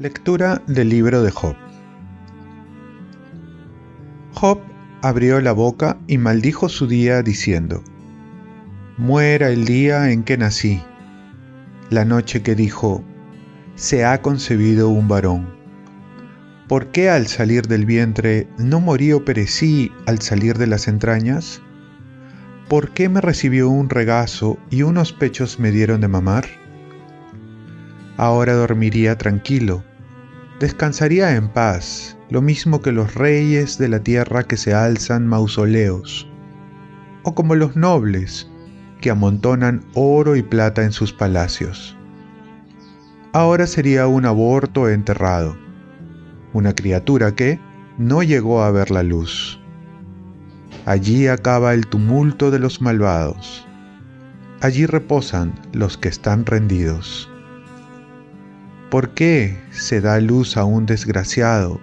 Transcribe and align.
Lectura 0.00 0.62
del 0.66 0.88
libro 0.88 1.22
de 1.22 1.30
Job. 1.30 1.54
Job 4.32 4.58
abrió 5.02 5.42
la 5.42 5.52
boca 5.52 5.98
y 6.06 6.16
maldijo 6.16 6.70
su 6.70 6.86
día 6.86 7.22
diciendo, 7.22 7.84
Muera 8.96 9.50
el 9.50 9.66
día 9.66 10.10
en 10.10 10.22
que 10.22 10.38
nací, 10.38 10.82
la 11.90 12.06
noche 12.06 12.42
que 12.42 12.54
dijo, 12.54 13.04
se 13.74 14.06
ha 14.06 14.22
concebido 14.22 14.88
un 14.88 15.06
varón. 15.06 15.59
¿Por 16.70 16.86
qué 16.86 17.10
al 17.10 17.26
salir 17.26 17.66
del 17.66 17.84
vientre 17.84 18.48
no 18.56 18.80
morí 18.80 19.12
o 19.12 19.24
perecí 19.24 19.92
al 20.06 20.22
salir 20.22 20.56
de 20.56 20.68
las 20.68 20.88
entrañas? 20.88 21.60
¿Por 22.68 22.92
qué 22.92 23.08
me 23.08 23.20
recibió 23.20 23.68
un 23.68 23.90
regazo 23.90 24.56
y 24.70 24.82
unos 24.82 25.12
pechos 25.12 25.58
me 25.58 25.72
dieron 25.72 26.00
de 26.00 26.08
mamar? 26.08 26.46
Ahora 28.16 28.54
dormiría 28.54 29.18
tranquilo 29.18 29.82
descansaría 30.60 31.34
en 31.36 31.48
paz, 31.48 32.18
lo 32.28 32.42
mismo 32.42 32.82
que 32.82 32.92
los 32.92 33.14
reyes 33.14 33.78
de 33.78 33.88
la 33.88 34.00
tierra 34.00 34.44
que 34.44 34.58
se 34.58 34.74
alzan 34.74 35.26
mausoleos, 35.26 36.28
o 37.22 37.34
como 37.34 37.54
los 37.54 37.76
nobles 37.76 38.48
que 39.00 39.10
amontonan 39.10 39.86
oro 39.94 40.36
y 40.36 40.42
plata 40.42 40.84
en 40.84 40.92
sus 40.92 41.14
palacios. 41.14 41.96
Ahora 43.32 43.66
sería 43.66 44.06
un 44.06 44.26
aborto 44.26 44.90
enterrado, 44.90 45.56
una 46.52 46.74
criatura 46.74 47.34
que 47.34 47.60
no 47.98 48.22
llegó 48.22 48.62
a 48.62 48.70
ver 48.70 48.90
la 48.90 49.02
luz. 49.02 49.60
Allí 50.86 51.28
acaba 51.28 51.74
el 51.74 51.86
tumulto 51.86 52.50
de 52.50 52.58
los 52.58 52.80
malvados. 52.80 53.66
Allí 54.60 54.86
reposan 54.86 55.52
los 55.72 55.96
que 55.96 56.08
están 56.08 56.46
rendidos. 56.46 57.30
¿Por 58.90 59.10
qué 59.10 59.60
se 59.70 60.00
da 60.00 60.18
luz 60.20 60.56
a 60.56 60.64
un 60.64 60.86
desgraciado 60.86 61.80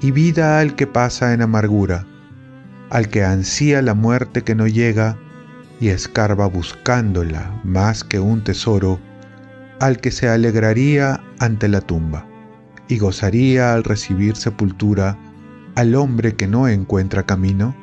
y 0.00 0.10
vida 0.10 0.60
al 0.60 0.76
que 0.76 0.86
pasa 0.86 1.32
en 1.32 1.42
amargura, 1.42 2.06
al 2.90 3.08
que 3.08 3.24
ansía 3.24 3.82
la 3.82 3.94
muerte 3.94 4.42
que 4.42 4.54
no 4.54 4.66
llega 4.66 5.16
y 5.80 5.88
escarba 5.88 6.46
buscándola 6.46 7.60
más 7.64 8.04
que 8.04 8.20
un 8.20 8.44
tesoro, 8.44 9.00
al 9.80 9.98
que 9.98 10.10
se 10.12 10.28
alegraría 10.28 11.20
ante 11.40 11.68
la 11.68 11.80
tumba 11.80 12.26
y 12.88 12.98
gozaría 12.98 13.74
al 13.74 13.84
recibir 13.84 14.36
sepultura 14.36 15.18
al 15.74 15.94
hombre 15.94 16.36
que 16.36 16.46
no 16.46 16.68
encuentra 16.68 17.24
camino? 17.24 17.74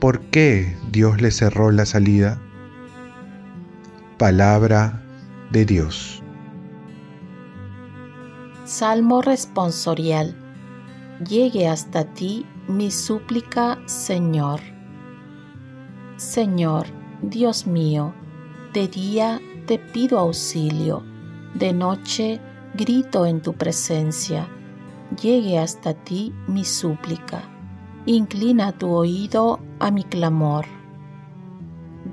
¿Por 0.00 0.20
qué 0.20 0.76
Dios 0.90 1.20
le 1.20 1.30
cerró 1.30 1.70
la 1.70 1.86
salida? 1.86 2.40
Palabra 4.18 5.02
de 5.50 5.64
Dios. 5.64 6.22
Salmo 8.64 9.22
responsorial. 9.22 10.36
Llegue 11.28 11.68
hasta 11.68 12.04
ti 12.04 12.46
mi 12.68 12.90
súplica, 12.90 13.78
Señor. 13.86 14.60
Señor, 16.16 16.86
Dios 17.22 17.66
mío, 17.66 18.14
de 18.72 18.88
día 18.88 19.40
te 19.66 19.78
pido 19.78 20.18
auxilio, 20.18 21.02
de 21.54 21.72
noche 21.72 22.40
grito 22.74 23.26
en 23.26 23.42
tu 23.42 23.54
presencia. 23.54 24.48
Llegue 25.20 25.58
hasta 25.58 25.94
ti 25.94 26.32
mi 26.46 26.64
súplica. 26.64 27.42
Inclina 28.06 28.72
tu 28.72 28.90
oído 28.90 29.60
a 29.78 29.90
mi 29.90 30.04
clamor. 30.04 30.66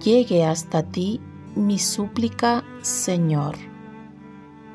Llegue 0.04 0.46
hasta 0.46 0.84
ti 0.84 1.22
mi 1.56 1.80
súplica, 1.80 2.64
Señor 2.82 3.56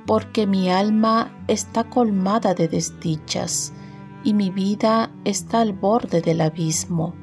porque 0.06 0.47
mi 0.47 0.71
alma 0.71 1.33
está 1.49 1.84
colmada 1.84 2.55
de 2.55 2.69
desdichas 2.69 3.73
y 4.23 4.34
mi 4.34 4.50
vida 4.50 5.11
está 5.25 5.61
al 5.61 5.73
borde 5.73 6.21
del 6.21 6.41
abismo. 6.41 7.15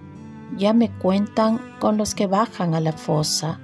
Ya 0.58 0.74
me 0.74 0.90
cuentan 0.90 1.60
con 1.80 1.98
los 1.98 2.16
que 2.16 2.28
bajan 2.28 2.74
a 2.74 2.82
la 2.82 2.92
fosa. 2.92 3.60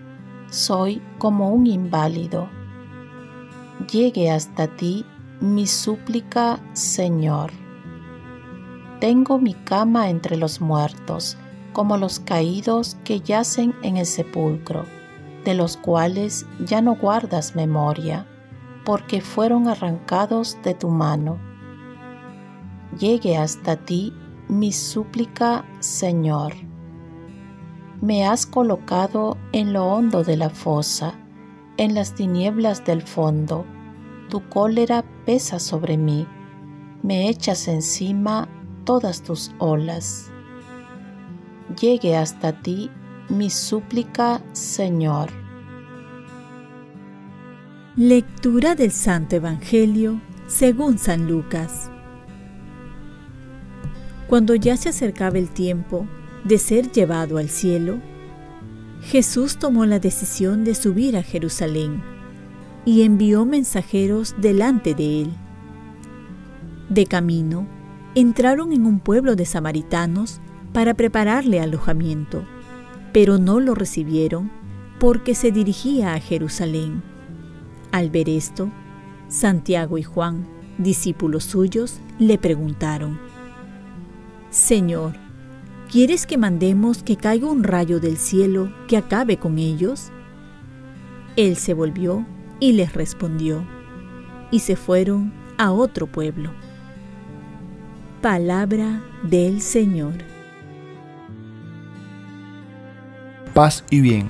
Soy 0.50 1.02
como 1.18 1.50
un 1.50 1.68
inválido. 1.68 2.50
Llegue 3.86 4.32
hasta 4.32 4.68
ti 4.76 5.06
mi 5.40 5.68
súplica, 5.68 6.60
Señor. 6.74 7.52
Tengo 9.00 9.38
mi 9.38 9.54
cama 9.54 10.10
entre 10.10 10.36
los 10.36 10.60
muertos, 10.62 11.38
como 11.74 11.98
los 11.98 12.20
caídos 12.20 12.98
que 13.04 13.20
yacen 13.20 13.76
en 13.84 13.98
el 13.98 14.08
sepulcro, 14.08 14.86
de 15.46 15.54
los 15.54 15.78
cuales 15.78 16.48
ya 16.66 16.82
no 16.82 16.96
guardas 16.96 17.56
memoria 17.56 18.26
porque 18.84 19.20
fueron 19.20 19.68
arrancados 19.68 20.58
de 20.64 20.74
tu 20.74 20.90
mano. 20.90 21.38
Llegue 22.98 23.38
hasta 23.38 23.76
ti 23.76 24.14
mi 24.48 24.72
súplica, 24.72 25.66
Señor. 25.80 26.54
Me 28.00 28.26
has 28.26 28.46
colocado 28.46 29.38
en 29.52 29.74
lo 29.74 29.86
hondo 29.88 30.24
de 30.24 30.38
la 30.38 30.50
fosa, 30.50 31.20
en 31.78 31.96
las 31.96 32.14
tinieblas 32.14 32.84
del 32.86 33.02
fondo. 33.02 33.66
Tu 34.30 34.48
cólera 34.50 35.06
pesa 35.26 35.60
sobre 35.60 35.98
mí, 35.98 36.28
me 37.04 37.30
echas 37.30 37.68
encima 37.68 38.50
todas 38.84 39.22
tus 39.22 39.52
olas. 39.60 40.32
Llegue 41.80 42.18
hasta 42.18 42.62
ti 42.62 42.90
mi 43.30 43.50
súplica, 43.50 44.42
Señor. 44.54 45.30
Lectura 47.96 48.76
del 48.76 48.92
Santo 48.92 49.36
Evangelio 49.36 50.22
según 50.48 50.98
San 50.98 51.28
Lucas. 51.28 51.90
Cuando 54.28 54.56
ya 54.56 54.78
se 54.78 54.90
acercaba 54.90 55.38
el 55.38 55.50
tiempo 55.50 56.08
de 56.44 56.58
ser 56.58 56.92
llevado 56.92 57.38
al 57.38 57.50
cielo, 57.50 58.00
Jesús 59.02 59.58
tomó 59.58 59.86
la 59.86 60.00
decisión 60.00 60.64
de 60.64 60.76
subir 60.76 61.18
a 61.18 61.24
Jerusalén 61.24 62.04
y 62.86 63.04
envió 63.04 63.46
mensajeros 63.46 64.36
delante 64.40 64.94
de 64.94 65.22
él. 65.22 65.34
De 66.90 67.06
camino, 67.06 67.68
entraron 68.16 68.72
en 68.74 68.86
un 68.86 69.00
pueblo 69.00 69.36
de 69.36 69.46
samaritanos 69.46 70.42
para 70.74 70.94
prepararle 70.94 71.60
alojamiento, 71.60 72.44
pero 73.14 73.38
no 73.38 73.60
lo 73.60 73.76
recibieron 73.76 74.52
porque 75.00 75.36
se 75.36 75.52
dirigía 75.52 76.14
a 76.14 76.20
Jerusalén. 76.20 77.04
Al 77.92 78.10
ver 78.10 78.30
esto, 78.30 78.72
Santiago 79.28 79.98
y 79.98 80.04
Juan, 80.04 80.48
discípulos 80.78 81.44
suyos, 81.44 82.00
le 82.20 82.38
preguntaron, 82.38 83.20
Señor, 84.50 85.27
¿quieres 85.92 86.26
que 86.26 86.38
mandemos 86.38 87.04
que 87.04 87.16
caiga 87.16 87.48
un 87.48 87.64
rayo 87.64 88.00
del 88.00 88.18
cielo 88.18 88.72
que 88.88 88.98
acabe 88.98 89.38
con 89.38 89.58
ellos? 89.58 90.12
Él 91.36 91.56
se 91.56 91.74
volvió 91.74 92.26
y 92.60 92.74
les 92.74 92.94
respondió, 92.94 93.64
y 94.52 94.60
se 94.60 94.76
fueron 94.76 95.34
a 95.58 95.72
otro 95.72 96.08
pueblo. 96.08 96.52
Palabra 98.22 99.04
del 99.24 99.62
Señor. 99.62 100.16
Paz 103.54 103.84
y 103.90 104.02
bien. 104.02 104.30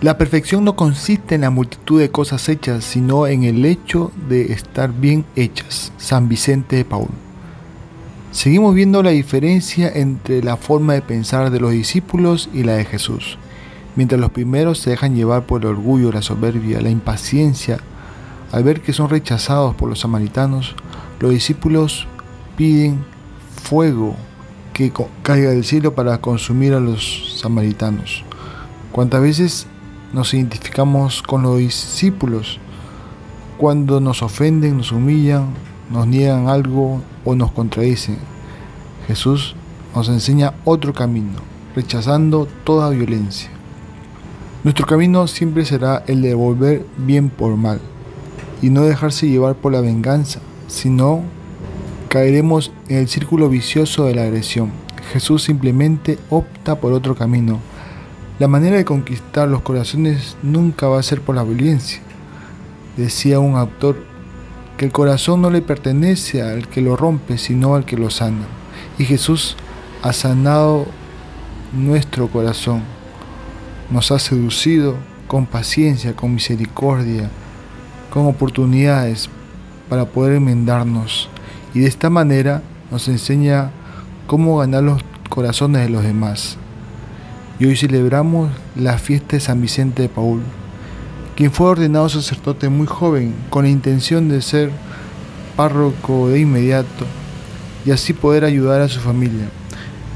La 0.00 0.16
perfección 0.16 0.64
no 0.64 0.76
consiste 0.76 1.34
en 1.34 1.40
la 1.40 1.50
multitud 1.50 2.00
de 2.00 2.10
cosas 2.10 2.48
hechas, 2.48 2.84
sino 2.84 3.26
en 3.26 3.42
el 3.42 3.64
hecho 3.64 4.12
de 4.28 4.52
estar 4.52 4.92
bien 4.92 5.24
hechas. 5.34 5.92
San 5.96 6.28
Vicente 6.28 6.76
de 6.76 6.84
Paul. 6.84 7.08
Seguimos 8.38 8.72
viendo 8.72 9.02
la 9.02 9.10
diferencia 9.10 9.90
entre 9.92 10.44
la 10.44 10.56
forma 10.56 10.92
de 10.92 11.02
pensar 11.02 11.50
de 11.50 11.58
los 11.58 11.72
discípulos 11.72 12.48
y 12.54 12.62
la 12.62 12.74
de 12.74 12.84
Jesús. 12.84 13.36
Mientras 13.96 14.20
los 14.20 14.30
primeros 14.30 14.78
se 14.78 14.90
dejan 14.90 15.16
llevar 15.16 15.44
por 15.44 15.62
el 15.62 15.70
orgullo, 15.70 16.12
la 16.12 16.22
soberbia, 16.22 16.80
la 16.80 16.88
impaciencia, 16.88 17.78
al 18.52 18.62
ver 18.62 18.80
que 18.80 18.92
son 18.92 19.10
rechazados 19.10 19.74
por 19.74 19.88
los 19.88 19.98
samaritanos, 19.98 20.76
los 21.18 21.32
discípulos 21.32 22.06
piden 22.56 23.04
fuego 23.60 24.14
que 24.72 24.92
caiga 25.24 25.50
del 25.50 25.64
cielo 25.64 25.96
para 25.96 26.18
consumir 26.18 26.74
a 26.74 26.80
los 26.80 27.40
samaritanos. 27.40 28.22
¿Cuántas 28.92 29.20
veces 29.20 29.66
nos 30.12 30.32
identificamos 30.32 31.24
con 31.24 31.42
los 31.42 31.58
discípulos 31.58 32.60
cuando 33.56 34.00
nos 34.00 34.22
ofenden, 34.22 34.76
nos 34.76 34.92
humillan, 34.92 35.48
nos 35.90 36.06
niegan 36.06 36.48
algo 36.48 37.00
o 37.24 37.34
nos 37.34 37.52
contradicen. 37.52 38.18
Jesús 39.06 39.54
nos 39.94 40.08
enseña 40.08 40.54
otro 40.64 40.92
camino, 40.92 41.38
rechazando 41.74 42.46
toda 42.64 42.90
violencia. 42.90 43.50
Nuestro 44.64 44.86
camino 44.86 45.26
siempre 45.28 45.64
será 45.64 46.02
el 46.06 46.22
de 46.22 46.28
devolver 46.28 46.84
bien 46.96 47.30
por 47.30 47.56
mal 47.56 47.80
y 48.60 48.70
no 48.70 48.82
dejarse 48.82 49.28
llevar 49.28 49.54
por 49.54 49.72
la 49.72 49.80
venganza, 49.80 50.40
sino 50.66 51.22
caeremos 52.08 52.72
en 52.88 52.98
el 52.98 53.08
círculo 53.08 53.48
vicioso 53.48 54.04
de 54.04 54.14
la 54.14 54.22
agresión. 54.22 54.72
Jesús 55.12 55.42
simplemente 55.44 56.18
opta 56.28 56.80
por 56.80 56.92
otro 56.92 57.14
camino. 57.14 57.60
La 58.38 58.48
manera 58.48 58.76
de 58.76 58.84
conquistar 58.84 59.48
los 59.48 59.62
corazones 59.62 60.36
nunca 60.42 60.86
va 60.86 60.98
a 60.98 61.02
ser 61.02 61.20
por 61.22 61.34
la 61.34 61.44
violencia. 61.44 62.00
Decía 62.96 63.40
un 63.40 63.56
autor 63.56 63.96
que 64.78 64.86
el 64.86 64.92
corazón 64.92 65.42
no 65.42 65.50
le 65.50 65.60
pertenece 65.60 66.40
al 66.40 66.68
que 66.68 66.80
lo 66.80 66.96
rompe, 66.96 67.36
sino 67.36 67.74
al 67.74 67.84
que 67.84 67.96
lo 67.96 68.10
sana. 68.10 68.46
Y 68.96 69.04
Jesús 69.04 69.56
ha 70.02 70.12
sanado 70.12 70.86
nuestro 71.72 72.28
corazón, 72.28 72.82
nos 73.90 74.12
ha 74.12 74.20
seducido 74.20 74.94
con 75.26 75.46
paciencia, 75.46 76.14
con 76.14 76.32
misericordia, 76.32 77.28
con 78.10 78.26
oportunidades 78.26 79.28
para 79.88 80.06
poder 80.06 80.36
enmendarnos. 80.36 81.28
Y 81.74 81.80
de 81.80 81.88
esta 81.88 82.08
manera 82.08 82.62
nos 82.92 83.08
enseña 83.08 83.72
cómo 84.28 84.58
ganar 84.58 84.84
los 84.84 85.02
corazones 85.28 85.82
de 85.82 85.88
los 85.88 86.04
demás. 86.04 86.56
Y 87.58 87.66
hoy 87.66 87.76
celebramos 87.76 88.52
la 88.76 88.96
fiesta 88.96 89.36
de 89.36 89.40
San 89.40 89.60
Vicente 89.60 90.02
de 90.02 90.08
Paul, 90.08 90.40
quien 91.38 91.52
fue 91.52 91.68
ordenado 91.68 92.08
sacerdote 92.08 92.68
muy 92.68 92.88
joven 92.88 93.32
con 93.48 93.62
la 93.62 93.70
intención 93.70 94.28
de 94.28 94.42
ser 94.42 94.72
párroco 95.54 96.30
de 96.30 96.40
inmediato 96.40 97.06
y 97.86 97.92
así 97.92 98.12
poder 98.12 98.44
ayudar 98.44 98.80
a 98.80 98.88
su 98.88 98.98
familia. 98.98 99.48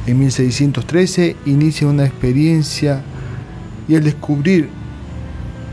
En 0.09 0.19
1613 0.19 1.37
inicia 1.47 1.87
una 1.87 2.07
experiencia 2.07 3.05
y 3.87 3.95
al 3.95 4.03
descubrir 4.03 4.69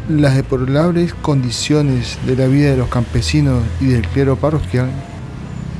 las 0.07 0.35
deplorables 0.35 1.15
condiciones 1.15 2.19
de 2.27 2.35
la 2.35 2.45
vida 2.45 2.69
de 2.69 2.77
los 2.77 2.89
campesinos 2.89 3.63
y 3.81 3.85
del 3.85 4.07
clero 4.07 4.35
parroquial, 4.35 4.91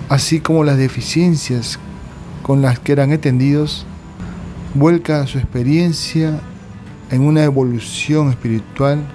así 0.10 0.40
como 0.40 0.64
las 0.64 0.80
deficiencias 0.80 1.78
con 2.42 2.64
las 2.64 2.80
que 2.80 2.94
eran 2.94 3.12
atendidos, 3.12 3.86
vuelca 4.74 5.28
su 5.28 5.38
experiencia 5.38 6.40
en 7.12 7.22
una 7.22 7.44
evolución 7.44 8.32
espiritual 8.32 9.06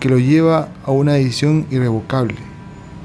que 0.00 0.08
lo 0.08 0.18
lleva 0.18 0.68
a 0.84 0.90
una 0.90 1.14
decisión 1.14 1.66
irrevocable, 1.70 2.36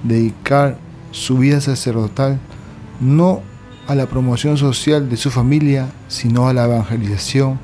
dedicar 0.04 0.78
su 1.12 1.38
vida 1.38 1.62
sacerdotal 1.62 2.40
no 3.00 3.42
a 3.88 3.96
la 3.96 4.06
promoción 4.06 4.58
social 4.58 5.10
de 5.10 5.18
su 5.18 5.32
familia, 5.32 5.90
sino 6.08 6.48
a 6.48 6.54
la 6.54 6.66
evangelización 6.66 7.60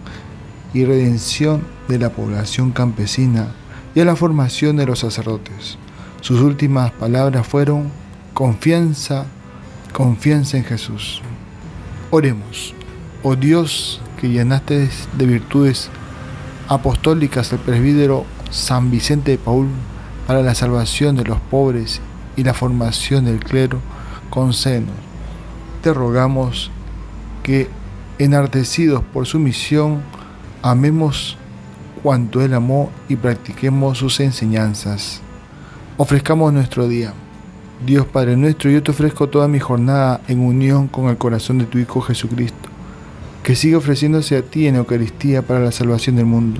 y 0.73 0.83
redención 0.83 1.61
de 1.87 1.99
la 1.99 2.09
población 2.09 2.71
campesina 2.71 3.47
y 3.95 4.01
a 4.01 4.05
la 4.05 4.15
formación 4.15 4.75
de 4.77 4.85
los 4.85 4.99
sacerdotes. 4.99 5.77
Sus 6.21 6.41
últimas 6.41 6.91
palabras 6.91 7.47
fueron 7.47 7.89
confianza, 8.33 9.25
confianza 9.93 10.57
en 10.57 10.65
Jesús. 10.65 11.21
Oremos, 12.11 12.73
oh 13.23 13.35
Dios 13.35 14.01
que 14.19 14.29
llenaste 14.29 14.89
de 15.17 15.25
virtudes 15.25 15.89
apostólicas 16.67 17.53
al 17.53 17.59
presbítero 17.59 18.25
San 18.49 18.91
Vicente 18.91 19.31
de 19.31 19.37
Paul 19.37 19.67
para 20.25 20.41
la 20.41 20.55
salvación 20.55 21.15
de 21.15 21.23
los 21.23 21.39
pobres 21.39 22.01
y 22.35 22.43
la 22.43 22.53
formación 22.53 23.25
del 23.25 23.39
clero, 23.39 23.79
concédenos. 24.29 24.95
Te 25.81 25.93
rogamos 25.93 26.71
que, 27.43 27.69
enardecidos 28.19 29.03
por 29.13 29.25
su 29.25 29.39
misión, 29.39 30.01
amemos 30.61 31.37
cuanto 32.03 32.41
Él 32.41 32.53
amó 32.53 32.91
y 33.07 33.15
practiquemos 33.15 33.97
sus 33.97 34.19
enseñanzas. 34.19 35.21
Ofrezcamos 35.97 36.53
nuestro 36.53 36.87
día. 36.87 37.13
Dios 37.85 38.05
Padre 38.05 38.35
nuestro, 38.35 38.69
yo 38.71 38.81
te 38.81 38.91
ofrezco 38.91 39.29
toda 39.29 39.47
mi 39.47 39.59
jornada 39.59 40.21
en 40.27 40.39
unión 40.39 40.87
con 40.87 41.09
el 41.09 41.17
corazón 41.17 41.59
de 41.59 41.65
tu 41.65 41.77
Hijo 41.77 42.01
Jesucristo, 42.01 42.69
que 43.43 43.55
siga 43.55 43.77
ofreciéndose 43.77 44.35
a 44.35 44.41
ti 44.41 44.67
en 44.67 44.75
Eucaristía 44.75 45.41
para 45.41 45.59
la 45.59 45.71
salvación 45.71 46.15
del 46.15 46.25
mundo. 46.25 46.59